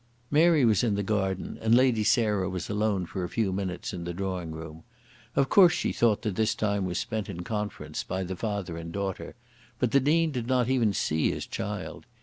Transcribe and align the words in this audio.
Mary 0.31 0.65
was 0.65 0.83
in 0.83 0.95
the 0.95 1.03
garden, 1.03 1.59
and 1.61 1.75
Lady 1.75 2.03
Sarah 2.03 2.49
was 2.49 2.71
alone 2.71 3.05
for 3.05 3.23
a 3.23 3.29
few 3.29 3.53
minutes 3.53 3.93
in 3.93 4.03
the 4.03 4.15
drawing 4.15 4.49
room. 4.51 4.81
Of 5.35 5.47
course 5.47 5.73
she 5.73 5.91
thought 5.93 6.23
that 6.23 6.35
this 6.35 6.55
time 6.55 6.85
was 6.85 6.97
spent 6.97 7.29
in 7.29 7.43
conference 7.43 8.01
by 8.03 8.23
the 8.23 8.35
father 8.35 8.77
and 8.77 8.91
daughter; 8.91 9.35
but 9.77 9.91
the 9.91 9.99
Dean 9.99 10.31
did 10.31 10.47
not 10.47 10.67
even 10.69 10.91
see 10.91 11.29
his 11.29 11.45
child. 11.45 12.07